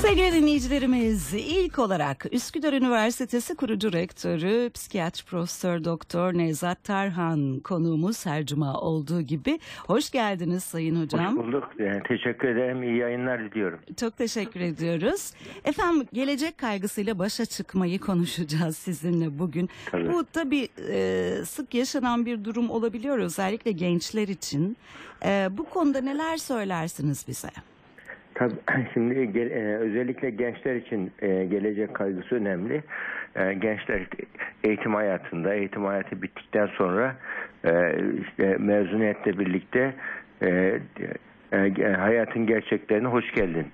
Sevgili 0.00 0.32
dinleyicilerimiz, 0.32 1.34
ilk 1.34 1.78
olarak 1.78 2.26
Üsküdar 2.32 2.72
Üniversitesi 2.72 3.56
kurucu 3.56 3.92
rektörü, 3.92 4.70
psikiyatri 4.70 5.24
profesör 5.24 5.84
doktor 5.84 6.34
Nevzat 6.34 6.84
Tarhan 6.84 7.60
konuğumuz 7.64 8.26
her 8.26 8.46
cuma 8.46 8.80
olduğu 8.80 9.20
gibi. 9.20 9.58
Hoş 9.86 10.10
geldiniz 10.10 10.64
Sayın 10.64 11.02
Hocam. 11.02 11.38
Hoş 11.38 11.46
bulduk. 11.46 11.68
Yani 11.78 12.02
teşekkür 12.08 12.48
ederim. 12.48 12.82
İyi 12.82 12.96
yayınlar 12.96 13.50
diliyorum. 13.50 13.80
Çok 13.96 14.16
teşekkür 14.16 14.60
ediyoruz. 14.60 15.32
Efendim 15.64 16.08
gelecek 16.12 16.58
kaygısıyla 16.58 17.18
başa 17.18 17.46
çıkmayı 17.46 17.98
konuşacağız 17.98 18.76
sizinle 18.76 19.38
bugün. 19.38 19.68
Tabii. 19.90 20.12
Bu 20.12 20.24
tabii 20.32 20.68
e, 20.88 21.32
sık 21.44 21.74
yaşanan 21.74 22.26
bir 22.26 22.44
durum 22.44 22.70
olabiliyor 22.70 23.18
özellikle 23.18 23.72
gençler 23.72 24.28
için. 24.28 24.76
E, 25.24 25.48
bu 25.50 25.64
konuda 25.64 26.00
neler 26.00 26.36
söylersiniz 26.36 27.24
bize? 27.28 27.50
Tabii 28.40 28.54
şimdi 28.94 29.38
e, 29.38 29.76
özellikle 29.76 30.30
gençler 30.30 30.76
için 30.76 31.12
e, 31.22 31.44
gelecek 31.44 31.94
kaygısı 31.94 32.34
önemli. 32.34 32.82
E, 33.36 33.54
gençler 33.54 34.00
eğitim 34.64 34.94
hayatında, 34.94 35.54
eğitim 35.54 35.84
hayatı 35.84 36.22
bittikten 36.22 36.66
sonra 36.66 37.16
işte 38.20 38.56
mezuniyetle 38.58 39.38
birlikte 39.38 39.94
hayatın 41.98 42.46
gerçeklerine 42.46 43.08
hoş 43.08 43.32
geldin 43.32 43.66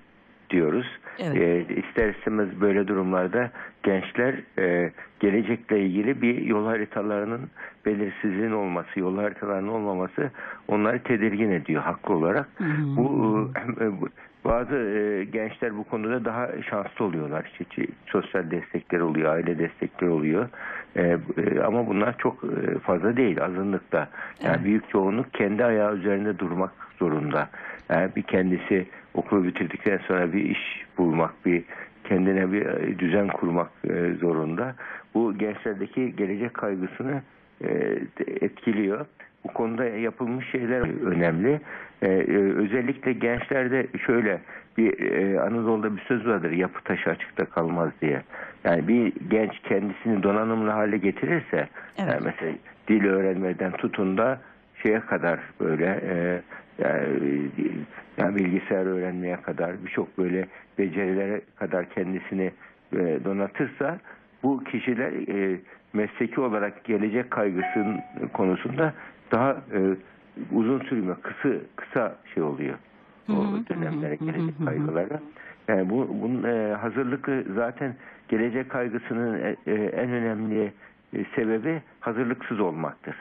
diyoruz. 0.49 0.87
Evet. 1.19 1.37
E, 1.69 1.75
ister 1.75 2.09
istemez 2.09 2.61
böyle 2.61 2.87
durumlarda 2.87 3.51
gençler 3.83 4.35
e, 4.59 4.91
gelecekle 5.19 5.79
ilgili 5.85 6.21
bir 6.21 6.41
yol 6.41 6.65
haritalarının 6.65 7.41
belirsizliğin 7.85 8.51
olması, 8.51 8.99
yol 8.99 9.17
haritalarının 9.17 9.67
olmaması 9.67 10.31
onları 10.67 10.99
tedirgin 11.03 11.51
ediyor 11.51 11.81
haklı 11.81 12.13
olarak. 12.15 12.47
Hı 12.57 12.63
hı. 12.63 12.95
Bu 12.97 13.51
e, 13.81 14.01
bu- 14.01 14.09
bazı 14.45 14.75
e, 14.75 15.23
gençler 15.23 15.77
bu 15.77 15.83
konuda 15.83 16.25
daha 16.25 16.49
şanslı 16.69 17.05
oluyorlar. 17.05 17.51
İşte 17.59 17.85
sosyal 18.05 18.51
destekler 18.51 18.99
oluyor, 18.99 19.33
aile 19.33 19.59
destekleri 19.59 20.09
oluyor. 20.11 20.49
E, 20.95 21.01
e, 21.01 21.17
ama 21.65 21.87
bunlar 21.87 22.17
çok 22.17 22.43
e, 22.43 22.79
fazla 22.79 23.17
değil, 23.17 23.43
azınlıkta. 23.43 23.97
Yani 24.43 24.55
Evet. 24.55 24.63
büyük 24.65 24.89
çoğunluk 24.89 25.33
kendi 25.33 25.65
ayağı 25.65 25.95
üzerinde 25.95 26.39
durmak 26.39 26.71
zorunda. 26.99 27.49
Yani 27.89 28.09
bir 28.15 28.21
kendisi 28.23 28.85
okulu 29.17 29.43
bitirdikten 29.43 29.97
sonra 29.97 30.33
bir 30.33 30.45
iş 30.45 30.85
bulmak, 30.97 31.45
bir 31.45 31.63
kendine 32.03 32.51
bir 32.51 32.65
e, 32.65 32.99
düzen 32.99 33.27
kurmak 33.27 33.69
e, 33.89 34.13
zorunda. 34.13 34.75
Bu 35.13 35.37
gençlerdeki 35.37 36.15
gelecek 36.15 36.53
kaygısını 36.53 37.21
e, 37.61 37.99
etkiliyor. 38.27 39.05
Bu 39.43 39.53
konuda 39.53 39.85
yapılmış 39.85 40.51
şeyler 40.51 41.05
önemli. 41.05 41.61
Özellikle 42.57 43.13
gençlerde 43.13 43.87
şöyle 44.05 44.39
bir 44.77 44.93
Anadolu'da 45.37 45.95
bir 45.95 46.01
söz 46.01 46.27
vardır 46.27 46.51
yapı 46.51 46.83
taşı 46.83 47.09
açıkta 47.09 47.45
kalmaz 47.45 47.89
diye. 48.01 48.21
Yani 48.63 48.87
bir 48.87 49.13
genç 49.29 49.59
kendisini 49.59 50.23
donanımlı 50.23 50.69
hale 50.69 50.97
getirirse 50.97 51.67
Evet. 51.97 52.09
yani 52.09 52.21
mesela 52.25 52.53
dil 52.87 53.05
öğrenmeden 53.05 53.71
tutun 53.71 54.17
da 54.17 54.41
şeye 54.83 54.99
kadar 54.99 55.39
böyle 55.59 55.85
e, 55.85 56.41
yani, 56.79 57.49
yani 58.17 58.35
bilgisayar 58.35 58.85
öğrenmeye 58.85 59.35
kadar 59.41 59.83
birçok 59.85 60.17
böyle 60.17 60.47
becerilere 60.77 61.41
kadar 61.55 61.89
kendisini 61.89 62.51
e, 62.93 63.19
donatırsa 63.25 63.99
bu 64.43 64.63
kişiler 64.63 65.11
e, 65.11 65.59
mesleki 65.93 66.41
olarak 66.41 66.83
gelecek 66.83 67.31
kaygısının 67.31 67.99
konusunda 68.33 68.93
daha 69.31 69.51
e, 69.51 69.79
uzun 70.51 70.79
sürme, 70.79 71.13
kısa 71.21 71.55
kısa 71.75 72.15
şey 72.33 72.43
oluyor. 72.43 72.75
O 73.29 73.33
dönemlere 73.69 74.15
gelecek 74.15 74.65
kaygılara. 74.65 75.19
Yani 75.67 75.89
bu 75.89 76.07
bunun 76.21 76.43
e, 76.43 76.73
hazırlıkı 76.73 77.43
zaten 77.55 77.95
gelecek 78.29 78.69
kaygısının 78.69 79.39
e, 79.39 79.55
e, 79.67 79.73
en 79.73 80.09
önemli 80.09 80.73
e, 81.13 81.25
sebebi 81.35 81.81
hazırlıksız 81.99 82.59
olmaktır. 82.59 83.15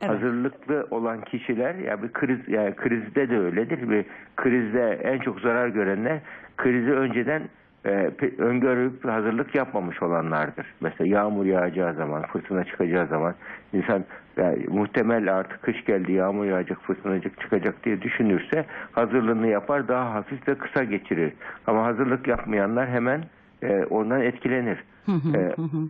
Evet. 0.00 0.10
Hazırlıklı 0.10 0.86
olan 0.90 1.20
kişiler 1.20 1.74
ya 1.74 2.02
bir 2.02 2.12
kriz 2.12 2.38
yani 2.48 2.76
krizde 2.76 3.30
de 3.30 3.38
öyledir 3.38 3.88
ve 3.88 4.04
krizde 4.36 5.00
en 5.02 5.18
çok 5.18 5.40
zarar 5.40 5.68
görenler 5.68 6.18
krizi 6.56 6.92
önceden 6.92 7.42
e, 7.86 8.10
öngörüp 8.38 9.04
hazırlık 9.04 9.54
yapmamış 9.54 10.02
olanlardır. 10.02 10.66
Mesela 10.80 11.10
yağmur 11.10 11.46
yağacağı 11.46 11.94
zaman, 11.94 12.22
fırtına 12.22 12.64
çıkacağı 12.64 13.06
zaman 13.06 13.34
insan 13.72 14.04
yani 14.36 14.66
muhtemel 14.68 15.34
artık 15.34 15.62
kış 15.62 15.84
geldi, 15.84 16.12
yağmur 16.12 16.44
yağacak, 16.44 16.82
fırtınacık 16.82 17.40
çıkacak 17.40 17.84
diye 17.84 18.02
düşünürse 18.02 18.64
hazırlığını 18.92 19.46
yapar, 19.46 19.88
daha 19.88 20.14
hafif 20.14 20.48
ve 20.48 20.54
kısa 20.54 20.84
geçirir. 20.84 21.32
Ama 21.66 21.84
hazırlık 21.84 22.28
yapmayanlar 22.28 22.88
hemen 22.88 23.24
e, 23.64 23.84
ondan 23.90 24.20
etkilenir. 24.22 24.84
E, 25.08 25.38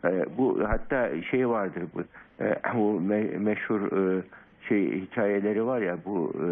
e, 0.09 0.25
bu 0.39 0.61
hatta 0.69 1.23
şey 1.31 1.49
vardır 1.49 1.83
bu 1.95 2.01
e, 2.45 2.57
bu 2.75 3.01
me- 3.09 3.39
meşhur 3.39 3.81
e, 3.81 4.23
şey 4.69 5.01
hikayeleri 5.01 5.67
var 5.67 5.81
ya 5.81 5.97
bu 6.07 6.33
e, 6.37 6.47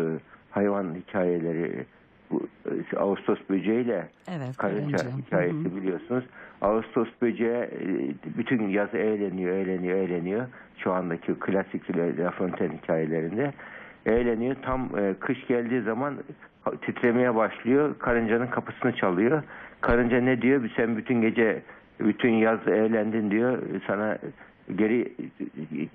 hayvan 0.51 0.95
hikayeleri 0.95 1.85
bu 2.31 2.47
e, 2.67 2.97
Ağustos 2.97 3.39
böceğiyle 3.51 4.09
Evet, 4.29 4.57
karınca 4.57 4.99
hikayesi 5.27 5.77
biliyorsunuz. 5.77 6.25
Ağustos 6.61 7.09
böceği 7.23 7.51
e, 7.51 7.69
bütün 8.39 8.69
yaz 8.69 8.95
eğleniyor, 8.95 9.57
eğleniyor, 9.57 9.99
eğleniyor. 9.99 10.47
Şu 10.79 10.93
andaki 10.93 11.35
klasik 11.35 11.97
La 11.97 12.31
Fontaine 12.31 12.77
hikayelerinde 12.83 13.53
eğleniyor. 14.07 14.57
Tam 14.63 14.89
e, 14.99 15.15
kış 15.21 15.47
geldiği 15.47 15.83
zaman 15.83 16.15
titremeye 16.83 17.35
başlıyor. 17.35 17.95
Karıncanın 17.99 18.47
kapısını 18.47 18.93
çalıyor. 18.93 19.43
Karınca 19.81 20.21
ne 20.21 20.43
diyor? 20.43 20.71
Sen 20.77 20.97
bütün 20.97 21.21
gece 21.21 21.63
bütün 22.01 22.31
yaz 22.31 22.69
eğlendin 22.69 23.31
diyor. 23.31 23.59
Sana 23.87 24.19
geri 24.77 25.13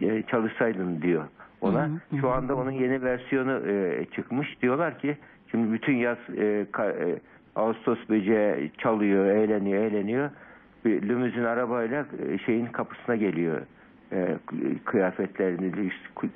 e, 0.01 0.22
çalışsaydın 0.22 1.01
diyor 1.01 1.23
ona. 1.62 1.84
Hı 1.85 1.90
hı, 2.12 2.18
Şu 2.22 2.29
anda 2.29 2.56
onun 2.56 2.72
yeni 2.72 3.01
versiyonu 3.03 3.68
e, 3.68 4.06
çıkmış. 4.06 4.62
Diyorlar 4.62 5.00
ki 5.00 5.18
şimdi 5.51 5.74
bütün 5.74 5.94
yaz 5.95 6.18
e, 6.38 6.66
ka- 6.74 7.09
e, 7.12 7.19
Ağustos 7.56 8.00
böceği 8.09 8.72
çalıyor, 8.78 9.25
eğleniyor, 9.25 9.84
eğleniyor. 9.84 10.29
Bir 10.85 11.01
limuzin 11.09 11.44
arabayla 11.44 12.06
e, 12.29 12.38
şeyin 12.38 12.66
kapısına 12.66 13.16
geliyor. 13.16 13.62
E, 14.12 14.35
kıyafetlerini, 14.85 15.89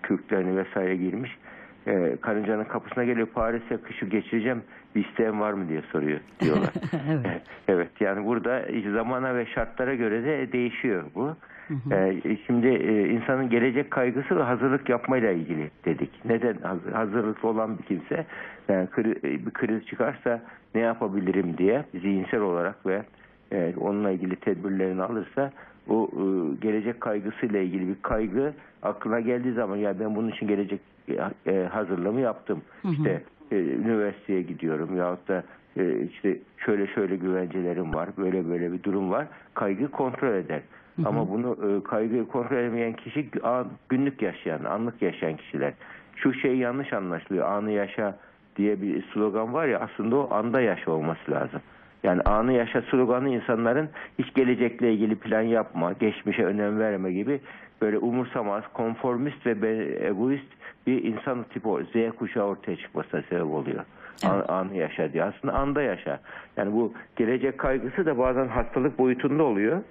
kürklerini 0.03 0.57
vesaire 0.57 0.95
giymiş. 0.95 1.37
E, 1.87 2.17
karıncanın 2.21 2.63
kapısına 2.63 3.03
geliyor. 3.03 3.27
Paris'e 3.27 3.77
kışı 3.77 4.05
geçireceğim. 4.05 4.61
Bir 4.95 5.05
isteğin 5.05 5.39
var 5.39 5.53
mı 5.53 5.69
diye 5.69 5.81
soruyor 5.81 6.19
diyorlar. 6.39 6.73
evet. 7.11 7.41
Evet 7.67 7.89
yani 7.99 8.25
burada 8.25 8.65
zamana 8.93 9.35
ve 9.35 9.45
şartlara 9.45 9.95
göre 9.95 10.23
de 10.23 10.51
değişiyor 10.51 11.03
bu. 11.15 11.35
Hı 11.67 11.73
hı. 11.73 11.93
Ee, 11.95 12.37
şimdi 12.47 12.67
e, 12.67 13.09
insanın 13.09 13.49
gelecek 13.49 13.91
kaygısı 13.91 14.37
ve 14.37 14.43
hazırlık 14.43 14.89
yapmayla 14.89 15.31
ilgili 15.31 15.71
dedik. 15.85 16.25
Neden 16.25 16.53
Haz- 16.53 16.93
hazırlıklı 16.93 17.49
olan 17.49 17.77
bir 17.77 17.83
kimse 17.83 18.25
yani 18.69 18.87
kri- 18.87 19.27
e, 19.27 19.45
bir 19.45 19.51
kriz 19.51 19.85
çıkarsa 19.85 20.41
ne 20.75 20.81
yapabilirim 20.81 21.57
diye 21.57 21.83
zihinsel 21.91 22.39
olarak 22.41 22.85
ve 22.85 23.01
e, 23.51 23.73
onunla 23.77 24.11
ilgili 24.11 24.35
tedbirlerini 24.35 25.01
alırsa 25.03 25.51
o 25.89 26.09
e, 26.13 26.21
gelecek 26.61 27.01
kaygısıyla 27.01 27.59
ilgili 27.59 27.87
bir 27.87 28.01
kaygı 28.01 28.53
aklına 28.83 29.19
geldiği 29.19 29.53
zaman 29.53 29.75
ya 29.75 29.99
ben 29.99 30.15
bunun 30.15 30.29
için 30.31 30.47
gelecek 30.47 30.79
e, 31.47 31.67
hazırlığımı 31.71 32.21
yaptım. 32.21 32.61
Hı 32.81 32.87
hı. 32.87 32.91
İşte 32.91 33.21
e, 33.51 33.55
üniversiteye 33.55 34.41
gidiyorum 34.41 34.97
yahut 34.97 35.27
da 35.27 35.43
e, 35.77 35.99
işte 36.01 36.37
şöyle 36.57 36.87
şöyle 36.87 37.15
güvencelerim 37.15 37.93
var, 37.93 38.09
böyle 38.17 38.49
böyle 38.49 38.73
bir 38.73 38.83
durum 38.83 39.11
var. 39.11 39.27
Kaygı 39.53 39.91
kontrol 39.91 40.33
eder. 40.33 40.61
Hı 40.95 41.01
hı. 41.01 41.07
Ama 41.07 41.29
bunu 41.29 41.57
e, 41.69 41.83
kaygıyı 41.83 42.27
kontrol 42.27 42.57
edemeyen 42.57 42.93
kişi 42.93 43.29
an- 43.43 43.67
günlük 43.89 44.21
yaşayan, 44.21 44.63
anlık 44.63 45.01
yaşayan 45.01 45.37
kişiler. 45.37 45.73
Şu 46.15 46.33
şey 46.33 46.57
yanlış 46.57 46.93
anlaşılıyor. 46.93 47.47
Anı 47.47 47.71
yaşa 47.71 48.17
diye 48.55 48.81
bir 48.81 49.03
slogan 49.13 49.53
var 49.53 49.67
ya 49.67 49.79
aslında 49.79 50.15
o 50.15 50.33
anda 50.33 50.61
yaşa 50.61 50.91
olması 50.91 51.31
lazım. 51.31 51.61
Yani 52.03 52.21
anı 52.21 52.53
yaşa 52.53 52.81
sloganı 52.81 53.29
insanların 53.29 53.89
hiç 54.19 54.33
gelecekle 54.33 54.93
ilgili 54.93 55.15
plan 55.15 55.41
yapma, 55.41 55.93
geçmişe 55.93 56.45
önem 56.45 56.79
verme 56.79 57.11
gibi 57.11 57.41
böyle 57.81 57.97
umursamaz, 57.97 58.63
konformist 58.73 59.45
ve 59.45 59.97
egoist 60.07 60.45
bir 60.87 61.03
insan 61.03 61.43
tipi 61.43 61.69
Z 61.69 62.15
kuşağı 62.15 62.45
ortaya 62.45 62.77
çıkmasına 62.77 63.21
sebep 63.21 63.45
oluyor. 63.45 63.85
An- 64.23 64.35
Evet. 64.37 64.49
anı 64.49 64.75
yaşa 64.75 65.13
diye. 65.13 65.23
Aslında 65.23 65.53
anda 65.53 65.81
yaşa. 65.81 66.19
Yani 66.57 66.73
bu 66.73 66.93
gelecek 67.15 67.57
kaygısı 67.57 68.05
da 68.05 68.17
bazen 68.17 68.47
hastalık 68.47 68.99
boyutunda 68.99 69.43
oluyor. 69.43 69.81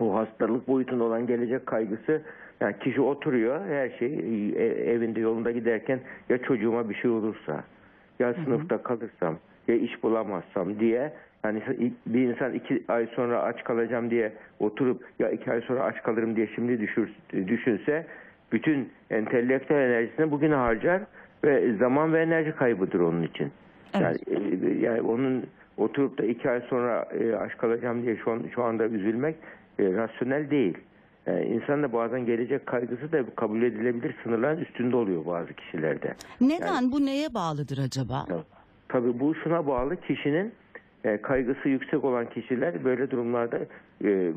O 0.00 0.14
hastalık 0.14 0.68
boyutunda 0.68 1.04
olan 1.04 1.26
gelecek 1.26 1.66
kaygısı 1.66 2.22
yani 2.60 2.78
kişi 2.78 3.00
oturuyor 3.00 3.66
her 3.66 3.90
şey 3.98 4.14
e, 4.56 4.64
evinde 4.92 5.20
yolunda 5.20 5.50
giderken 5.50 6.00
ya 6.28 6.38
çocuğuma 6.42 6.90
bir 6.90 6.94
şey 6.94 7.10
olursa 7.10 7.64
ya 8.18 8.34
sınıfta 8.44 8.82
kalırsam 8.82 9.36
ya 9.68 9.76
iş 9.76 10.02
bulamazsam 10.02 10.80
diye 10.80 11.12
yani 11.44 11.62
bir 12.06 12.20
insan 12.20 12.54
iki 12.54 12.84
ay 12.88 13.06
sonra 13.14 13.42
aç 13.42 13.64
kalacağım 13.64 14.10
diye 14.10 14.32
oturup 14.58 15.04
ya 15.18 15.30
iki 15.30 15.50
ay 15.50 15.60
sonra 15.60 15.84
aç 15.84 16.02
kalırım 16.02 16.36
diye 16.36 16.48
şimdi 16.54 16.80
düşür, 16.80 17.10
düşünse 17.32 18.06
bütün 18.52 18.88
entelektüel 19.10 19.78
enerjisini 19.78 20.30
bugüne 20.30 20.54
harcar 20.54 21.02
ve 21.44 21.76
zaman 21.76 22.12
ve 22.12 22.22
enerji 22.22 22.52
kaybıdır 22.52 23.00
onun 23.00 23.22
için. 23.22 23.52
Evet. 23.94 24.20
Yani, 24.30 24.66
e, 24.66 24.78
yani 24.78 25.00
onun 25.00 25.46
oturup 25.76 26.18
da 26.18 26.24
iki 26.24 26.50
ay 26.50 26.60
sonra 26.60 27.08
e, 27.20 27.36
aşk 27.36 27.64
alacağım 27.64 28.02
diye 28.02 28.16
şu, 28.16 28.30
an, 28.30 28.42
şu 28.54 28.62
anda 28.62 28.86
üzülmek 28.86 29.36
e, 29.78 29.84
rasyonel 29.84 30.50
değil. 30.50 30.78
Yani 31.26 31.44
insan 31.44 31.82
da 31.82 31.92
bazen 31.92 32.26
gelecek 32.26 32.66
kaygısı 32.66 33.12
da 33.12 33.24
kabul 33.36 33.62
edilebilir 33.62 34.14
sınırların 34.22 34.60
üstünde 34.60 34.96
oluyor 34.96 35.26
bazı 35.26 35.52
kişilerde. 35.54 36.14
Neden 36.40 36.92
bu 36.92 37.06
neye 37.06 37.34
bağlıdır 37.34 37.78
acaba? 37.78 38.26
Tabii. 38.98 39.20
Bu 39.20 39.34
şuna 39.34 39.66
bağlı 39.66 39.96
kişinin 39.96 40.52
e, 41.04 41.16
kaygısı 41.16 41.68
yüksek 41.68 42.04
olan 42.04 42.26
kişiler 42.30 42.84
böyle 42.84 43.10
durumlarda 43.10 43.58
e, 44.04 44.32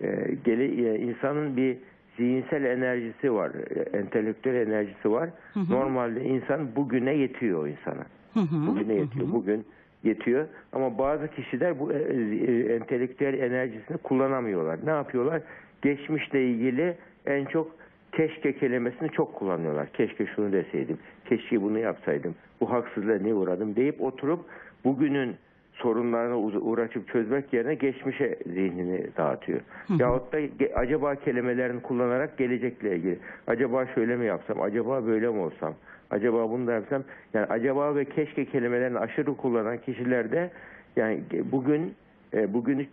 e, 0.00 0.34
gele, 0.44 0.64
e, 0.64 0.98
insanın 0.98 1.56
bir 1.56 1.76
zihinsel 2.16 2.64
enerjisi 2.64 3.34
var, 3.34 3.50
e, 3.76 3.98
entelektüel 3.98 4.54
enerjisi 4.54 5.10
var. 5.10 5.30
Normalde 5.70 6.24
insan 6.24 6.76
bugüne 6.76 7.14
yetiyor 7.14 7.62
o 7.62 7.66
insana. 7.66 8.04
Hı 8.34 8.40
hı, 8.40 8.66
Bugüne 8.66 8.94
hı 8.94 8.98
yetiyor. 8.98 9.28
hı. 9.28 9.32
Bugün 9.32 9.64
yetiyor 10.04 10.46
ama 10.72 10.98
bazı 10.98 11.28
kişiler 11.28 11.78
bu 11.80 11.92
e, 11.92 11.96
e, 11.96 12.74
entelektüel 12.74 13.34
enerjisini 13.34 13.96
kullanamıyorlar. 13.96 14.78
Ne 14.84 14.90
yapıyorlar? 14.90 15.42
Geçmişle 15.82 16.46
ilgili 16.48 16.94
en 17.26 17.44
çok 17.44 17.70
keşke 18.12 18.52
kelimesini 18.58 19.10
çok 19.10 19.34
kullanıyorlar. 19.34 19.92
Keşke 19.92 20.26
şunu 20.26 20.52
deseydim, 20.52 20.98
keşke 21.28 21.62
bunu 21.62 21.78
yapsaydım, 21.78 22.34
bu 22.60 22.70
haksızlığa 22.70 23.18
niye 23.18 23.34
uğradım 23.34 23.76
deyip 23.76 24.00
oturup 24.00 24.40
bugünün 24.84 25.36
sorunlarına 25.72 26.38
uğraşıp 26.38 27.08
çözmek 27.08 27.52
yerine 27.52 27.74
geçmişe 27.74 28.38
zihnini 28.46 29.06
dağıtıyor. 29.16 29.60
Yahut 29.98 30.32
da 30.32 30.38
acaba 30.74 31.14
kelimelerini 31.14 31.82
kullanarak 31.82 32.38
gelecekle 32.38 32.96
ilgili. 32.96 33.18
Acaba 33.46 33.86
şöyle 33.86 34.16
mi 34.16 34.26
yapsam, 34.26 34.60
acaba 34.60 35.06
böyle 35.06 35.28
mi 35.28 35.38
olsam, 35.38 35.74
acaba 36.10 36.50
bunu 36.50 36.66
da 36.66 36.72
yapsam. 36.72 37.02
Yani 37.34 37.46
acaba 37.46 37.96
ve 37.96 38.04
keşke 38.04 38.44
kelimelerini 38.44 38.98
aşırı 38.98 39.36
kullanan 39.36 39.78
kişilerde 39.78 40.50
yani 40.96 41.20
bugün 41.52 41.94
e, 42.34 42.54
bugün 42.54 42.78
e, 42.80 42.86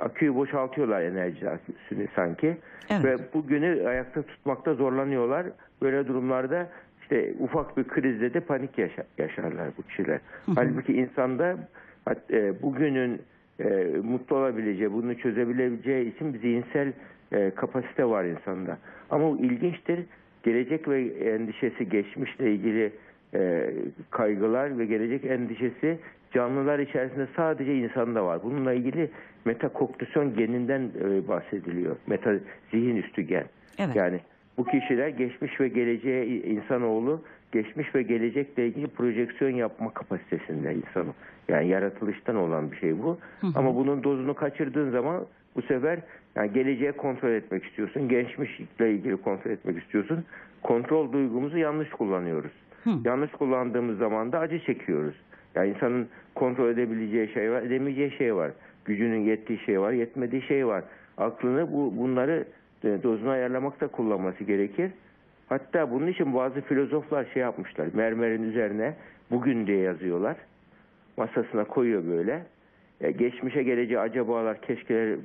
aküyü 0.00 0.34
boşaltıyorlar 0.34 1.02
enerji 1.02 1.50
aküsünü 1.50 2.06
sanki 2.16 2.56
Evet. 2.90 3.04
ve 3.04 3.16
bugünü 3.34 3.88
ayakta 3.88 4.22
tutmakta 4.22 4.74
zorlanıyorlar. 4.74 5.46
Böyle 5.82 6.06
durumlarda 6.08 6.68
işte 7.02 7.32
ufak 7.40 7.76
bir 7.76 7.84
krizde 7.84 8.34
de 8.34 8.40
panik 8.40 8.78
yaşa- 8.78 9.06
yaşarlar 9.18 9.68
bu 9.78 9.82
kişiler. 9.82 10.20
Halbuki 10.54 10.92
insanda 10.92 11.56
e, 12.30 12.62
bugünün 12.62 13.22
e, 13.60 13.86
mutlu 14.04 14.36
olabileceği, 14.36 14.92
bunu 14.92 15.18
çözebileceği 15.18 16.14
için 16.14 16.34
bir 16.34 16.38
zihinsel 16.38 16.92
e, 17.32 17.50
kapasite 17.50 18.04
var 18.04 18.24
insanda. 18.24 18.78
Ama 19.10 19.30
bu 19.32 19.38
ilginçtir. 19.38 20.00
Gelecek 20.42 20.88
ve 20.88 21.02
endişesi, 21.04 21.88
geçmişle 21.88 22.52
ilgili 22.52 22.92
e, 23.34 23.70
kaygılar 24.10 24.78
ve 24.78 24.86
gelecek 24.86 25.24
endişesi 25.24 25.98
canlılar 26.32 26.78
içerisinde 26.78 27.26
sadece 27.36 27.74
insanda 27.74 28.24
var. 28.24 28.42
Bununla 28.42 28.72
ilgili 28.72 29.10
metakognisyon 29.44 30.36
geninden 30.36 30.90
e, 31.00 31.28
bahsediliyor. 31.28 31.96
Meta 32.06 32.34
zihin 32.70 32.96
üstü 32.96 33.22
gen. 33.22 33.44
Evet. 33.78 33.96
Yani 33.96 34.20
bu 34.58 34.64
kişiler 34.64 35.08
geçmiş 35.08 35.60
ve 35.60 35.68
geleceğe 35.68 36.26
insanoğlu 36.26 37.22
geçmiş 37.52 37.94
ve 37.94 38.02
gelecekle 38.02 38.66
ilgili 38.66 38.86
projeksiyon 38.86 39.50
yapma 39.50 39.94
kapasitesinde 39.94 40.74
insanı. 40.74 41.12
Yani 41.48 41.68
yaratılıştan 41.68 42.36
olan 42.36 42.72
bir 42.72 42.76
şey 42.76 43.02
bu. 43.02 43.18
Ama 43.54 43.76
bunun 43.76 44.04
dozunu 44.04 44.34
kaçırdığın 44.34 44.90
zaman 44.90 45.26
bu 45.56 45.62
sefer 45.62 45.98
yani 46.36 46.52
geleceğe 46.52 46.92
kontrol 46.92 47.30
etmek 47.30 47.64
istiyorsun. 47.64 48.08
Geçmişle 48.08 48.92
ilgili 48.92 49.16
kontrol 49.16 49.50
etmek 49.50 49.78
istiyorsun. 49.78 50.24
Kontrol 50.62 51.12
duygumuzu 51.12 51.58
yanlış 51.58 51.90
kullanıyoruz. 51.90 52.52
Yanlış 53.04 53.30
kullandığımız 53.30 53.98
zaman 53.98 54.32
da 54.32 54.38
acı 54.38 54.58
çekiyoruz. 54.64 55.14
Yani 55.54 55.70
insanın 55.70 56.08
kontrol 56.34 56.68
edebileceği 56.68 57.32
şey 57.32 57.50
var, 57.50 57.62
edemeyeceği 57.62 58.10
şey 58.10 58.34
var. 58.34 58.50
Gücünün 58.84 59.20
yettiği 59.20 59.58
şey 59.58 59.80
var, 59.80 59.92
yetmediği 59.92 60.42
şey 60.42 60.66
var. 60.66 60.84
Aklını 61.18 61.72
bu 61.72 61.96
bunları 61.96 62.44
e, 62.84 63.02
dozunu 63.02 63.30
ayarlamakta 63.30 63.88
kullanması 63.88 64.44
gerekir. 64.44 64.90
Hatta 65.48 65.90
bunun 65.90 66.06
için 66.06 66.34
bazı 66.34 66.60
filozoflar 66.60 67.26
şey 67.34 67.42
yapmışlar. 67.42 67.88
Mermerin 67.94 68.42
üzerine 68.42 68.94
bugün 69.30 69.66
diye 69.66 69.78
yazıyorlar. 69.78 70.36
Masasına 71.16 71.64
koyuyor 71.64 72.02
böyle. 72.06 72.42
E, 73.00 73.10
geçmişe 73.10 73.62
geleceği 73.62 73.98
acabalar, 73.98 74.60
keşkeler 74.60 75.18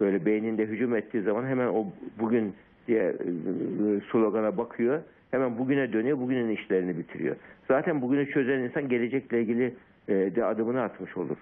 böyle 0.00 0.26
beyninde 0.26 0.66
hücum 0.66 0.96
ettiği 0.96 1.22
zaman 1.22 1.46
hemen 1.46 1.66
o 1.66 1.86
bugün 2.18 2.54
diye 2.88 3.02
e, 3.02 3.08
e, 3.08 4.00
slogana 4.12 4.56
bakıyor. 4.56 5.00
Hemen 5.34 5.58
bugüne 5.58 5.92
dönüyor, 5.92 6.18
bugünün 6.18 6.48
işlerini 6.48 6.98
bitiriyor. 6.98 7.36
Zaten 7.68 8.02
bugünü 8.02 8.30
çözen 8.30 8.58
insan 8.58 8.88
gelecekle 8.88 9.40
ilgili 9.42 9.74
e, 10.08 10.14
de 10.14 10.44
adımını 10.44 10.82
atmış 10.82 11.16
olur. 11.16 11.36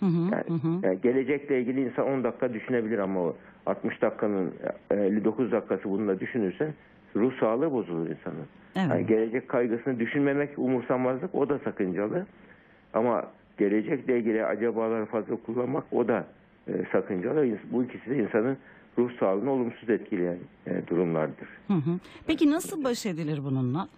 Hı 0.00 0.06
hı, 0.06 0.32
Yani, 0.32 0.60
hı 0.62 0.86
yani 0.86 1.00
gelecekle 1.00 1.60
ilgili 1.60 1.80
insan 1.80 2.06
10 2.06 2.24
dakika 2.24 2.54
düşünebilir 2.54 2.98
ama 2.98 3.20
o 3.20 3.36
60 3.66 4.02
dakikanın 4.02 4.52
e, 4.90 4.94
59 4.94 5.52
dakikası 5.52 5.84
bununla 5.84 6.20
düşünürsen 6.20 6.74
ruh 7.16 7.40
sağlığı 7.40 7.72
bozulur 7.72 8.10
insanın. 8.10 8.46
Evet. 8.76 8.88
Yani 8.90 9.06
gelecek 9.06 9.48
kaygısını 9.48 10.00
düşünmemek, 10.00 10.58
umursamazlık 10.58 11.34
o 11.34 11.48
da 11.48 11.58
sakıncalı. 11.58 12.26
Ama 12.94 13.24
gelecekle 13.58 14.18
ilgili 14.18 14.44
acabaları 14.44 15.04
fazla 15.04 15.36
kullanmak 15.36 15.84
o 15.92 16.08
da 16.08 16.24
e, 16.68 16.72
sakıncalı. 16.92 17.48
Bu 17.72 17.84
ikisi 17.84 18.10
de 18.10 18.16
insanın 18.16 18.56
ruh 18.98 19.10
sağlığını 19.20 19.50
olumsuz 19.50 19.90
etkileyen 19.90 20.38
e, 20.66 20.86
durumlardır. 20.86 21.48
Hı 21.68 21.74
hı. 21.74 21.98
Peki 22.26 22.50
nasıl 22.50 22.84
baş 22.84 23.06
edilir 23.06 23.40
bununla? 23.44 23.88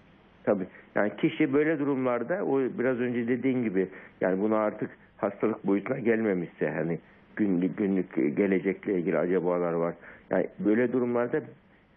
Tabii. 0.44 0.66
Yani 0.94 1.12
kişi 1.16 1.52
böyle 1.52 1.78
durumlarda 1.78 2.44
o 2.44 2.60
biraz 2.60 3.00
önce 3.00 3.28
dediğin 3.28 3.62
gibi 3.62 3.88
yani 4.20 4.40
buna 4.40 4.56
artık 4.56 4.90
hastalık 5.16 5.66
boyutuna 5.66 5.98
gelmemişse 5.98 6.70
hani 6.70 6.98
günlük 7.36 7.76
günlük 7.76 8.36
gelecekle 8.36 8.98
ilgili 8.98 9.18
acabalar 9.18 9.72
var. 9.72 9.94
Yani 10.30 10.46
böyle 10.58 10.92
durumlarda 10.92 11.40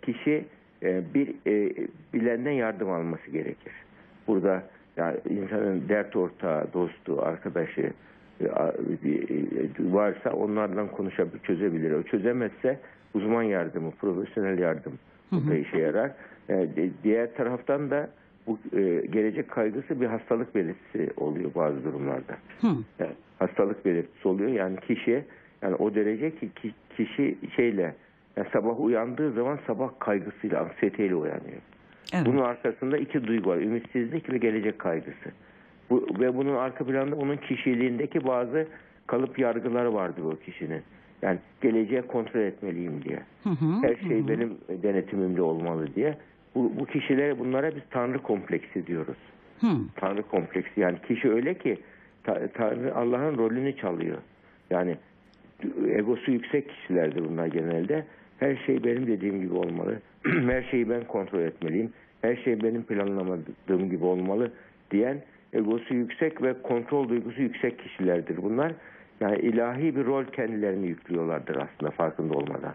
kişi 0.01 0.45
e, 0.83 1.01
bir 1.13 1.27
e, 1.47 1.87
bilenden 2.13 2.51
yardım 2.51 2.89
alması 2.89 3.31
gerekir. 3.31 3.73
Burada 4.27 4.63
yani 4.97 5.17
insanın 5.29 5.89
dert 5.89 6.15
ortağı, 6.15 6.73
dostu, 6.73 7.21
arkadaşı 7.21 7.93
varsa 9.79 10.31
onlardan 10.33 10.87
konuşabilir, 10.87 11.39
çözebilir. 11.43 11.91
O 11.91 12.03
çözemezse 12.03 12.79
uzman 13.13 13.43
yardımı, 13.43 13.91
profesyonel 13.91 14.59
yardım 14.59 14.93
burada 15.31 15.55
işe 15.55 15.77
yarar. 15.77 16.11
E, 16.49 16.53
di- 16.75 16.91
diğer 17.03 17.33
taraftan 17.35 17.89
da 17.91 18.09
bu 18.47 18.59
e, 18.77 19.05
gelecek 19.11 19.49
kaygısı 19.51 20.01
bir 20.01 20.05
hastalık 20.05 20.55
belirtisi 20.55 21.09
oluyor 21.17 21.51
bazı 21.55 21.83
durumlarda. 21.83 22.37
Yani 22.99 23.11
hastalık 23.39 23.85
belirtisi 23.85 24.27
oluyor. 24.27 24.49
Yani 24.49 24.79
kişi 24.79 25.23
yani 25.61 25.75
o 25.75 25.95
derece 25.95 26.35
ki 26.35 26.49
ki- 26.61 26.73
kişi 26.97 27.35
şeyle 27.55 27.95
yani 28.37 28.47
sabah 28.53 28.79
uyandığı 28.79 29.31
zaman 29.31 29.59
sabah 29.67 29.89
kaygısıyla, 29.99 30.59
anksiyeteyle 30.61 31.15
uyanıyor. 31.15 31.61
Evet. 32.13 32.25
Bunun 32.25 32.41
arkasında 32.41 32.97
iki 32.97 33.27
duygu 33.27 33.49
var. 33.49 33.57
Ümitsizlik 33.57 34.33
ve 34.33 34.37
gelecek 34.37 34.79
kaygısı. 34.79 35.29
Bu, 35.91 36.05
ve 36.19 36.37
bunun 36.37 36.55
arka 36.55 36.85
planda 36.85 37.15
onun 37.15 37.37
kişiliğindeki 37.37 38.27
bazı 38.27 38.67
kalıp 39.07 39.39
yargıları 39.39 39.93
vardır 39.93 40.23
o 40.23 40.35
kişinin. 40.45 40.81
Yani 41.21 41.39
geleceğe 41.61 42.01
kontrol 42.01 42.39
etmeliyim 42.39 43.03
diye. 43.03 43.19
Hı 43.43 43.49
hı. 43.49 43.81
Her 43.81 43.95
şey 44.07 44.27
benim 44.27 44.57
denetimimde 44.83 45.41
olmalı 45.41 45.95
diye. 45.95 46.17
Bu, 46.55 46.71
bu 46.79 46.85
kişilere 46.85 47.39
bunlara 47.39 47.75
biz 47.75 47.81
tanrı 47.89 48.19
kompleksi 48.19 48.87
diyoruz. 48.87 49.17
Hı. 49.61 49.67
Tanrı 49.95 50.23
kompleksi. 50.23 50.81
Yani 50.81 50.97
kişi 51.07 51.31
öyle 51.31 51.53
ki 51.53 51.77
ta- 52.23 52.47
Tanrı 52.47 52.95
Allah'ın 52.95 53.37
rolünü 53.37 53.75
çalıyor. 53.75 54.17
Yani 54.69 54.97
egosu 55.87 56.31
yüksek 56.31 56.69
kişilerdir 56.69 57.29
bunlar 57.29 57.47
genelde. 57.47 58.05
Her 58.39 58.55
şey 58.55 58.83
benim 58.83 59.07
dediğim 59.07 59.41
gibi 59.41 59.53
olmalı. 59.53 59.99
Her 60.23 60.63
şeyi 60.63 60.89
ben 60.89 61.03
kontrol 61.03 61.39
etmeliyim. 61.39 61.89
Her 62.21 62.35
şey 62.35 62.63
benim 62.63 62.83
planlamadığım 62.83 63.89
gibi 63.89 64.05
olmalı 64.05 64.51
diyen 64.91 65.17
egosu 65.53 65.93
yüksek 65.93 66.41
ve 66.41 66.53
kontrol 66.61 67.09
duygusu 67.09 67.41
yüksek 67.41 67.79
kişilerdir 67.79 68.37
bunlar. 68.41 68.71
Yani 69.19 69.37
ilahi 69.37 69.95
bir 69.95 70.05
rol 70.05 70.25
kendilerini 70.25 70.87
yüklüyorlardır 70.87 71.55
aslında 71.55 71.91
farkında 71.91 72.33
olmadan. 72.33 72.73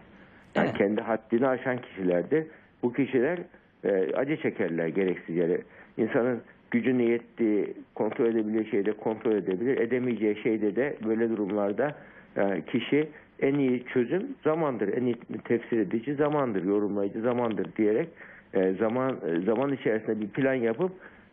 Yani 0.55 0.67
Evet. 0.67 0.77
kendi 0.77 1.01
haddini 1.01 1.47
aşan 1.47 1.77
kişilerdir. 1.77 2.45
Bu 2.83 2.93
kişiler 2.93 3.39
e, 3.83 3.89
acı 4.15 4.37
çekerler 4.37 4.87
gereksiz 4.87 5.35
yere. 5.35 5.61
İnsanın 5.97 6.41
gücünü 6.71 7.03
yettiği, 7.03 7.73
kontrol 7.95 8.25
edebileceği 8.25 8.71
şeyde 8.71 8.91
kontrol 8.91 9.31
edebilir. 9.31 9.77
Edemeyeceği 9.77 10.35
şeyde 10.43 10.75
de 10.75 10.95
böyle 11.05 11.29
durumlarda 11.29 11.95
e, 12.37 12.61
kişi 12.61 13.07
en 13.41 13.53
iyi 13.55 13.85
çözüm 13.85 14.27
zamandır. 14.43 14.97
En 14.97 15.05
iyi 15.05 15.15
tefsir 15.45 15.77
edici 15.79 16.15
zamandır, 16.15 16.63
yorumlayıcı 16.63 17.21
zamandır 17.21 17.67
diyerek 17.77 18.09
e, 18.53 18.73
zaman 18.73 19.17
zaman 19.45 19.73
içerisinde 19.73 20.21
bir 20.21 20.27
plan 20.27 20.53
yapıp 20.53 20.91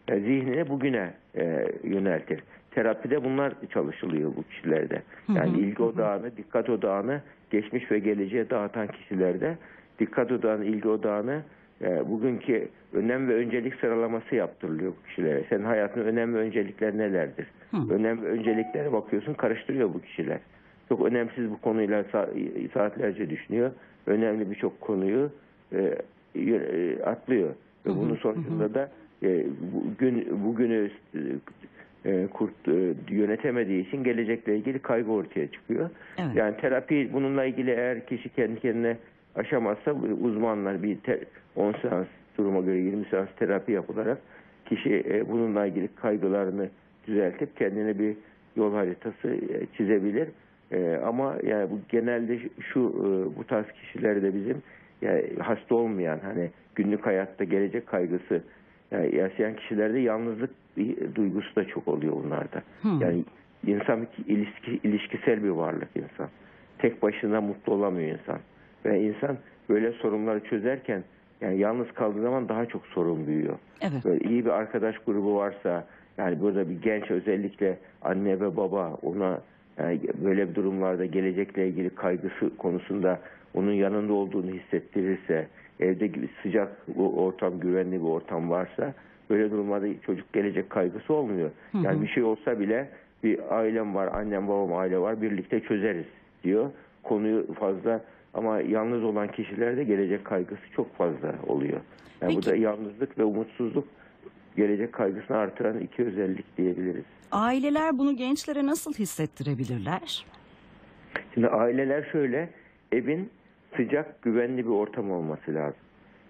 e, 0.08 0.20
zihnini 0.20 0.68
bugüne 0.68 1.10
e, 1.36 1.66
yöneltir. 1.84 2.40
Terapide 2.70 3.24
bunlar 3.24 3.52
çalışılıyor 3.72 4.32
bu 4.36 4.42
kişilerde. 4.42 5.02
Yani 5.34 5.58
ilgi 5.58 5.82
odağını, 5.82 6.36
dikkat 6.36 6.70
odağını 6.70 7.20
geçmiş 7.50 7.90
ve 7.90 7.98
geleceğe 7.98 8.50
dağıtan 8.50 8.86
kişilerde 8.86 9.56
dikkat 9.98 10.32
odağını, 10.32 10.64
ilgi 10.64 10.88
odağını 10.88 11.42
e, 11.82 12.10
bugünkü 12.10 12.68
önem 12.92 13.28
ve 13.28 13.34
öncelik 13.34 13.74
sıralaması 13.74 14.34
yaptırılıyor 14.34 14.92
bu 14.92 15.06
kişilere. 15.08 15.44
Senin 15.48 15.64
hayatın 15.64 16.00
önem 16.00 16.34
ve 16.34 16.38
öncelikler 16.38 16.98
nelerdir? 16.98 17.46
Hı. 17.70 17.76
Önem 17.94 18.22
ve 18.22 18.26
önceliklere 18.26 18.92
bakıyorsun 18.92 19.34
karıştırıyor 19.34 19.94
bu 19.94 20.00
kişiler. 20.02 20.38
Çok 20.88 21.06
önemsiz 21.06 21.50
bu 21.50 21.60
konuyla 21.60 22.02
sa- 22.02 22.68
saatlerce 22.72 23.30
düşünüyor. 23.30 23.70
Önemli 24.06 24.50
birçok 24.50 24.80
konuyu 24.80 25.30
e, 25.72 25.98
e, 26.36 27.02
atlıyor. 27.02 27.48
Ve 27.86 27.90
bunun 27.90 28.16
sonucunda 28.16 28.74
da 28.74 28.90
e, 29.24 29.46
bugün 29.72 30.44
bugünü 30.44 30.90
e, 32.04 32.26
kurt 32.26 32.68
e, 32.68 32.94
yönetemediği 33.08 33.86
için 33.88 34.04
gelecekle 34.04 34.56
ilgili 34.56 34.78
kaygı 34.78 35.12
ortaya 35.12 35.50
çıkıyor. 35.50 35.90
Evet. 36.18 36.36
Yani 36.36 36.56
terapi 36.56 37.10
bununla 37.12 37.44
ilgili 37.44 37.70
eğer 37.70 38.06
kişi 38.06 38.28
kendi 38.28 38.60
kendine 38.60 38.96
aşamazsa 39.34 39.92
uzmanlar 40.22 40.82
bir 40.82 40.98
te- 40.98 41.24
10 41.56 41.74
seans 41.82 42.06
duruma 42.38 42.60
göre 42.60 42.78
20 42.78 43.04
seans 43.04 43.28
terapi 43.38 43.72
yapılarak 43.72 44.18
kişi 44.66 45.22
bununla 45.28 45.66
ilgili 45.66 45.88
kaygılarını 45.88 46.68
düzeltip 47.06 47.56
kendine 47.56 47.98
bir 47.98 48.16
yol 48.56 48.74
haritası 48.74 49.36
çizebilir. 49.76 50.28
Ama 51.06 51.36
yani 51.46 51.70
bu 51.70 51.78
genelde 51.88 52.38
şu 52.60 52.80
bu 53.38 53.44
tarz 53.44 53.66
kişilerde 53.72 54.34
bizim 54.34 54.62
yani 55.02 55.24
hasta 55.38 55.74
olmayan 55.74 56.18
hani 56.22 56.50
günlük 56.74 57.06
hayatta 57.06 57.44
gelecek 57.44 57.86
kaygısı 57.86 58.42
yani 58.94 59.16
yaşayan 59.16 59.56
kişilerde 59.56 59.98
yalnızlık 59.98 60.50
bir 60.76 61.14
duygusu 61.14 61.56
da 61.56 61.64
çok 61.64 61.88
oluyor 61.88 62.12
bunlarda. 62.12 62.62
Hı. 62.82 62.88
Yani 63.00 63.24
insan 63.66 64.06
ilişki, 64.26 64.80
ilişkisel 64.88 65.44
bir 65.44 65.48
varlık 65.48 65.88
insan. 65.94 66.28
Tek 66.78 67.02
başına 67.02 67.40
mutlu 67.40 67.72
olamıyor 67.72 68.18
insan. 68.18 68.38
Ve 68.84 69.00
insan 69.02 69.36
böyle 69.68 69.92
sorunları 69.92 70.40
çözerken 70.40 71.04
yani 71.40 71.58
yalnız 71.58 71.92
kaldığı 71.92 72.22
zaman 72.22 72.48
daha 72.48 72.66
çok 72.66 72.86
sorun 72.86 73.26
büyüyor. 73.26 73.58
Evet. 73.80 74.04
Böyle 74.04 74.28
iyi 74.30 74.44
bir 74.44 74.50
arkadaş 74.50 74.98
grubu 75.06 75.36
varsa 75.36 75.86
yani 76.18 76.40
burada 76.40 76.70
bir 76.70 76.82
genç 76.82 77.10
özellikle 77.10 77.78
anne 78.02 78.40
ve 78.40 78.56
baba 78.56 78.94
ona 79.02 79.40
yani 79.78 80.00
böyle 80.24 80.50
bir 80.50 80.54
durumlarda 80.54 81.04
gelecekle 81.04 81.68
ilgili 81.68 81.90
kaygısı 81.90 82.56
konusunda 82.58 83.20
onun 83.54 83.72
yanında 83.72 84.12
olduğunu 84.12 84.50
hissettirirse 84.50 85.46
evde 85.80 86.06
gibi 86.06 86.28
sıcak 86.42 86.96
bu 86.96 87.24
ortam 87.24 87.60
güvenli 87.60 88.00
bir 88.00 88.06
ortam 88.06 88.50
varsa 88.50 88.94
böyle 89.30 89.50
durumlarda 89.50 89.86
çocuk 90.06 90.32
gelecek 90.32 90.70
kaygısı 90.70 91.14
olmuyor. 91.14 91.50
Hı 91.72 91.78
hı. 91.78 91.82
Yani 91.82 92.02
bir 92.02 92.08
şey 92.08 92.22
olsa 92.22 92.60
bile 92.60 92.88
bir 93.24 93.58
ailem 93.58 93.94
var 93.94 94.06
annem 94.14 94.48
babam 94.48 94.72
aile 94.74 94.98
var 94.98 95.22
birlikte 95.22 95.60
çözeriz 95.60 96.06
diyor. 96.44 96.70
Konuyu 97.02 97.54
fazla 97.54 98.00
ama 98.34 98.60
yalnız 98.60 99.04
olan 99.04 99.28
kişilerde 99.28 99.84
gelecek 99.84 100.24
kaygısı 100.24 100.62
çok 100.76 100.96
fazla 100.96 101.34
oluyor. 101.46 101.80
Yani 102.20 102.30
bu 102.30 102.40
Peki. 102.40 102.50
da 102.50 102.56
yalnızlık 102.56 103.18
ve 103.18 103.24
umutsuzluk 103.24 103.88
gelecek 104.56 104.92
kaygısını 104.92 105.36
artıran 105.36 105.80
iki 105.80 106.04
özellik 106.04 106.56
diyebiliriz. 106.58 107.04
Aileler 107.32 107.98
bunu 107.98 108.16
gençlere 108.16 108.66
nasıl 108.66 108.92
hissettirebilirler? 108.92 110.26
Şimdi 111.34 111.48
aileler 111.48 112.08
şöyle, 112.12 112.50
evin 112.92 113.30
sıcak, 113.76 114.22
güvenli 114.22 114.64
bir 114.64 114.70
ortam 114.70 115.10
olması 115.10 115.54
lazım. 115.54 115.80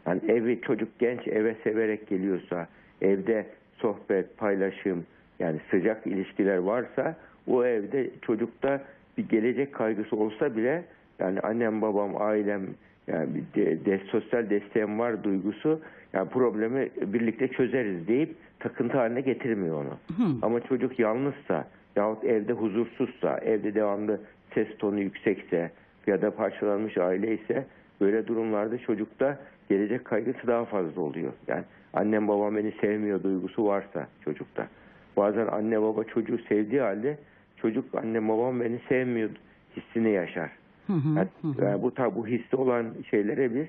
Yani 0.06 0.20
evi 0.28 0.60
çocuk 0.60 0.98
genç 0.98 1.28
eve 1.28 1.54
severek 1.64 2.08
geliyorsa, 2.08 2.68
evde 3.02 3.46
sohbet, 3.76 4.38
paylaşım, 4.38 5.04
yani 5.38 5.60
sıcak 5.70 6.06
ilişkiler 6.06 6.56
varsa 6.56 7.16
o 7.46 7.64
evde 7.64 8.10
çocukta 8.22 8.80
bir 9.18 9.28
gelecek 9.28 9.74
kaygısı 9.74 10.16
olsa 10.16 10.56
bile 10.56 10.84
yani 11.18 11.40
annem, 11.40 11.82
babam, 11.82 12.22
ailem 12.22 12.62
yani 13.06 13.28
bir 13.34 13.60
de, 13.60 13.84
de- 13.84 14.00
sosyal 14.06 14.50
desteğim 14.50 14.98
var 14.98 15.24
duygusu 15.24 15.80
yani 16.12 16.28
problemi 16.28 16.88
birlikte 17.06 17.48
çözeriz 17.48 18.08
deyip 18.08 18.34
takıntı 18.60 18.96
haline 18.96 19.20
getirmiyor 19.20 19.76
onu. 19.76 19.98
Hı. 20.16 20.36
Ama 20.42 20.60
çocuk 20.60 20.98
yalnızsa 20.98 21.68
yahut 21.96 22.24
evde 22.24 22.52
huzursuzsa, 22.52 23.38
evde 23.38 23.74
devamlı 23.74 24.20
ses 24.54 24.68
tonu 24.78 25.00
yüksekse 25.00 25.70
ya 26.06 26.22
da 26.22 26.30
parçalanmış 26.30 26.98
aile 26.98 27.34
ise 27.34 27.66
böyle 28.00 28.26
durumlarda 28.26 28.78
çocukta 28.78 29.38
gelecek 29.68 30.04
kaygısı 30.04 30.46
daha 30.46 30.64
fazla 30.64 31.00
oluyor. 31.00 31.32
Yani 31.46 31.64
annem 31.94 32.28
babam 32.28 32.56
beni 32.56 32.72
sevmiyor 32.80 33.22
duygusu 33.22 33.66
varsa 33.66 34.06
çocukta. 34.24 34.68
Bazen 35.16 35.46
anne 35.46 35.82
baba 35.82 36.04
çocuğu 36.04 36.38
sevdiği 36.38 36.80
halde 36.80 37.18
çocuk 37.56 37.94
annem 37.94 38.28
babam 38.28 38.60
beni 38.60 38.78
sevmiyor 38.88 39.30
hissini 39.76 40.10
yaşar. 40.10 40.50
Yani, 40.88 41.28
yani 41.62 41.82
bu 41.82 41.94
tabi 41.94 42.16
bu 42.16 42.26
hissi 42.26 42.56
olan 42.56 42.86
şeylere 43.10 43.54
biz 43.54 43.66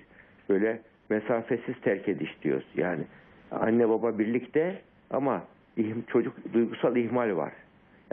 böyle 0.50 0.80
mesafesiz 1.10 1.76
terk 1.82 2.10
ediş 2.10 2.44
diyoruz. 2.44 2.68
Yani 2.76 3.04
anne 3.52 3.90
baba 3.90 4.20
birlikte 4.20 4.82
ama 5.10 5.44
çocuk 6.08 6.54
duygusal 6.54 6.96
ihmal 6.96 7.36
var. 7.36 7.54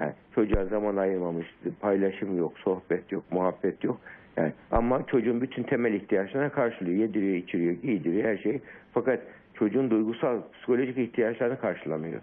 Yani 0.01 0.13
çocuğa 0.35 0.65
zaman 0.65 0.97
ayırmamış, 0.97 1.47
paylaşım 1.81 2.39
yok, 2.39 2.53
sohbet 2.59 3.13
yok, 3.13 3.25
muhabbet 3.31 3.85
yok. 3.85 4.01
Yani 4.37 4.53
ama 4.71 5.07
çocuğun 5.07 5.41
bütün 5.41 5.63
temel 5.63 5.93
ihtiyaçlarına 5.93 6.49
karşılıyor. 6.49 6.97
Yediriyor, 6.97 7.37
içiriyor, 7.37 7.73
giydiriyor 7.75 8.25
her 8.25 8.37
şey. 8.37 8.61
Fakat 8.93 9.21
çocuğun 9.55 9.91
duygusal, 9.91 10.39
psikolojik 10.53 10.99
ihtiyaçlarını 10.99 11.61
karşılamıyor. 11.61 12.21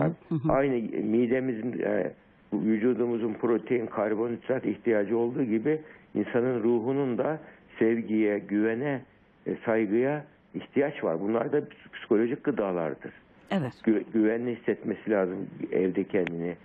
Yani 0.00 0.12
aynı 0.48 0.74
midemizin, 1.04 1.78
e, 1.82 2.12
vücudumuzun 2.52 3.34
protein, 3.34 3.86
karbonhidrat 3.86 4.66
ihtiyacı 4.66 5.18
olduğu 5.18 5.44
gibi 5.44 5.80
insanın 6.14 6.62
ruhunun 6.62 7.18
da 7.18 7.38
sevgiye, 7.78 8.38
güvene, 8.38 9.02
e, 9.46 9.56
saygıya 9.64 10.24
ihtiyaç 10.54 11.04
var. 11.04 11.20
Bunlar 11.20 11.52
da 11.52 11.62
psikolojik 11.92 12.44
gıdalardır. 12.44 13.12
Evet. 13.50 13.72
Gü- 13.86 14.04
güvenli 14.12 14.56
hissetmesi 14.56 15.10
lazım 15.10 15.46
evde 15.72 16.04
kendini. 16.04 16.56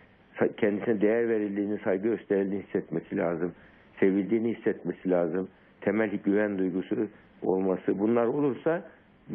Kendisine 0.57 1.01
değer 1.01 1.29
verildiğini, 1.29 1.77
saygı 1.83 2.07
gösterildiğini 2.07 2.63
hissetmesi 2.63 3.17
lazım. 3.17 3.51
Sevildiğini 3.99 4.55
hissetmesi 4.55 5.09
lazım. 5.09 5.47
Temel 5.81 6.09
güven 6.25 6.57
duygusu 6.57 7.07
olması. 7.41 7.99
Bunlar 7.99 8.25
olursa 8.25 8.83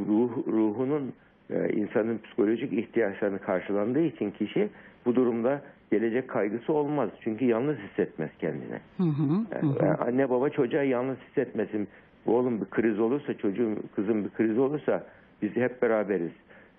ruh, 0.09 0.47
ruhunun 0.47 1.13
e, 1.51 1.73
insanın 1.73 2.19
psikolojik 2.19 2.73
ihtiyaçlarını 2.73 3.39
karşılandığı 3.39 4.01
için 4.03 4.31
kişi 4.31 4.69
bu 5.07 5.15
durumda 5.15 5.63
gelecek 5.91 6.29
kaygısı 6.29 6.73
olmaz. 6.73 7.11
Çünkü 7.21 7.45
yalnız 7.45 7.77
hissetmez 7.79 8.31
kendine. 8.39 8.81
Hı 8.97 9.03
hı, 9.03 9.45
Yani, 9.55 9.73
hı. 9.75 9.85
yani 9.85 9.95
anne 9.95 10.31
baba 10.31 10.49
çocuğa 10.49 10.83
yalnız 10.83 11.17
hissetmesin. 11.29 11.89
Oğlum 12.27 12.61
bir 12.61 12.67
kriz 12.67 12.99
olursa, 12.99 13.35
çocuğun, 13.35 13.79
kızım 13.95 14.25
bir 14.25 14.31
kriz 14.31 14.59
olursa 14.59 15.07
biz 15.43 15.57
hep 15.57 15.83
beraberiz. 15.83 16.33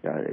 Yani 0.04 0.28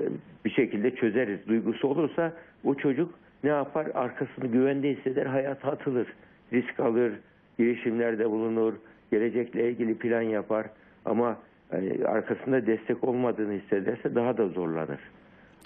bir 0.44 0.50
şekilde 0.50 0.94
çözeriz. 0.94 1.38
Duygusu 1.48 1.88
olursa 1.88 2.32
o 2.64 2.74
çocuk 2.74 3.14
ne 3.44 3.50
yapar? 3.50 3.86
Arkasını 3.94 4.46
güvende 4.46 4.94
hisseder, 4.96 5.26
hayata 5.26 5.70
atılır. 5.70 6.06
Risk 6.52 6.80
alır, 6.80 7.12
girişimlerde 7.58 8.30
bulunur, 8.30 8.74
gelecekle 9.10 9.70
ilgili 9.70 9.94
plan 9.94 10.22
yapar. 10.22 10.66
Ama 11.04 11.38
yani 11.72 12.06
arkasında 12.06 12.66
destek 12.66 13.04
olmadığını 13.04 13.52
hissederse 13.52 14.14
daha 14.14 14.36
da 14.38 14.48
zorlanır. 14.48 15.00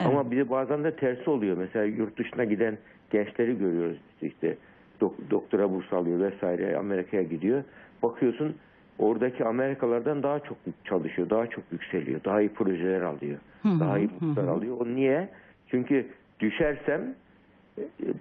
Evet. 0.00 0.10
Ama 0.10 0.30
bir 0.30 0.50
bazen 0.50 0.84
de 0.84 0.96
tersi 0.96 1.30
oluyor. 1.30 1.56
Mesela 1.56 1.84
yurt 1.84 2.18
dışına 2.18 2.44
giden 2.44 2.78
gençleri 3.10 3.58
görüyoruz. 3.58 3.98
İşte 4.22 4.56
dok- 5.00 5.30
doktora 5.30 5.70
burs 5.70 5.92
alıyor 5.92 6.20
vesaire 6.32 6.76
Amerika'ya 6.76 7.22
gidiyor. 7.22 7.62
Bakıyorsun 8.02 8.54
oradaki 8.98 9.44
Amerikalardan 9.44 10.22
daha 10.22 10.40
çok 10.40 10.56
çalışıyor, 10.84 11.30
daha 11.30 11.46
çok 11.46 11.64
yükseliyor, 11.72 12.20
daha 12.24 12.40
iyi 12.40 12.48
projeler 12.48 13.00
alıyor, 13.00 13.38
Hı 13.62 13.68
hı, 13.68 13.80
daha 13.80 13.98
iyi 13.98 14.10
burslar 14.20 14.48
alıyor. 14.48 14.76
O 14.80 14.86
niye? 14.86 15.28
Çünkü 15.68 16.06
düşersem 16.40 17.14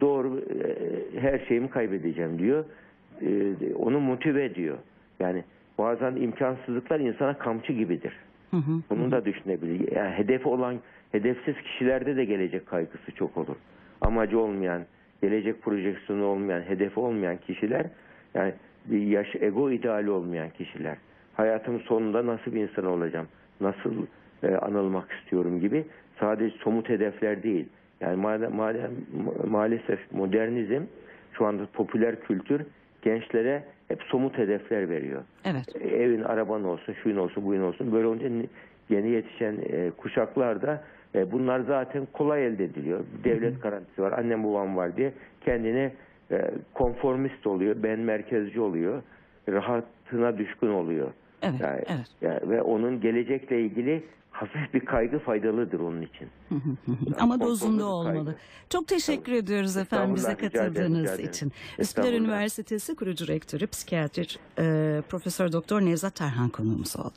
doğru 0.01 0.39
e, 0.39 1.21
her 1.21 1.39
şeyimi 1.39 1.69
kaybedeceğim 1.69 2.39
diyor. 2.39 2.65
E, 3.21 3.53
Onu 3.75 3.99
motive 3.99 4.45
ediyor. 4.45 4.77
Yani 5.19 5.43
bazen 5.77 6.15
imkansızlıklar 6.15 6.99
insana 6.99 7.37
kamçı 7.37 7.73
gibidir. 7.73 8.13
Hı 8.51 8.57
hı. 8.57 8.81
Bunu 8.89 9.11
da 9.11 9.25
düşünebilir. 9.25 9.95
Yani 9.95 10.11
hedefi 10.11 10.47
olan, 10.47 10.75
hedefsiz 11.11 11.55
kişilerde 11.55 12.15
de 12.15 12.25
gelecek 12.25 12.65
kaygısı 12.67 13.11
çok 13.15 13.37
olur. 13.37 13.55
Amacı 14.01 14.39
olmayan, 14.39 14.81
gelecek 15.21 15.61
projeksiyonu 15.61 16.25
olmayan, 16.25 16.61
hedefi 16.61 16.99
olmayan 16.99 17.37
kişiler, 17.37 17.85
yani 18.33 18.53
bir 18.85 19.01
yaş, 19.01 19.35
ego 19.35 19.71
ideali 19.71 20.09
olmayan 20.09 20.49
kişiler. 20.49 20.97
Hayatım 21.33 21.79
sonunda 21.79 22.25
nasıl 22.25 22.53
bir 22.53 22.61
insan 22.61 22.85
olacağım, 22.85 23.27
nasıl 23.61 23.93
e, 24.43 24.47
anılmak 24.55 25.11
istiyorum 25.11 25.59
gibi 25.59 25.85
sadece 26.19 26.57
somut 26.57 26.89
hedefler 26.89 27.43
değil. 27.43 27.65
Yani 28.01 28.15
maalesef 29.47 29.99
modernizm, 30.11 30.81
şu 31.33 31.45
anda 31.45 31.65
popüler 31.73 32.19
kültür 32.21 32.61
gençlere 33.01 33.63
hep 33.87 34.01
somut 34.03 34.37
hedefler 34.37 34.89
veriyor 34.89 35.21
Evet. 35.45 35.75
evin 35.81 36.23
araban 36.23 36.63
olsun, 36.63 36.93
şuyun 37.03 37.17
olsun, 37.17 37.45
buyun 37.45 37.61
olsun. 37.61 37.91
Böyle 37.91 38.07
olunca 38.07 38.29
ni- 38.29 38.49
yeni 38.89 39.09
yetişen 39.09 39.55
e, 39.69 39.91
kuşaklarda 39.97 40.83
e, 41.15 41.31
bunlar 41.31 41.59
zaten 41.59 42.07
kolay 42.13 42.45
elde 42.47 42.63
ediliyor. 42.63 42.99
Devlet 43.23 43.61
garantisi 43.63 44.01
var, 44.01 44.11
annem 44.11 44.43
babam 44.43 44.75
var 44.77 44.97
diye 44.97 45.11
kendini 45.45 45.91
e, 46.31 46.51
konformist 46.73 47.47
oluyor, 47.47 47.75
ben 47.83 47.99
merkezci 47.99 48.59
oluyor, 48.61 49.01
rahatına 49.49 50.37
düşkün 50.37 50.67
oluyor. 50.67 51.07
Evet, 51.41 51.59
Yani, 51.59 51.81
evet. 51.87 52.07
ya- 52.21 52.49
ve 52.49 52.61
onun 52.61 53.01
gelecekle 53.01 53.61
ilgili 53.61 54.03
hafif 54.41 54.73
bir 54.73 54.85
kaygı 54.85 55.19
faydalıdır 55.19 55.79
onun 55.79 56.01
için. 56.01 56.27
Ama 57.19 57.39
dozunda 57.39 57.85
olmalı. 57.85 58.25
kaygı. 58.25 58.35
Çok 58.69 58.87
teşekkür 58.87 59.31
ediyoruz 59.31 59.77
efendim 59.77 60.15
bize 60.15 60.35
katıldığınız 60.35 61.01
rica 61.03 61.13
ederim. 61.13 61.29
için. 61.29 61.51
Üsküdar. 61.79 62.13
Üniversitesi 62.13 62.95
kurucu 62.95 63.27
rektörü, 63.27 63.67
psikiyatr, 63.67 64.39
e, 64.59 65.01
Profesör 65.01 65.51
Doktor 65.51 65.81
Nevzat 65.81 66.15
Tarhan 66.15 66.49
konuğumuz 66.49 66.97
oldu. 66.97 67.13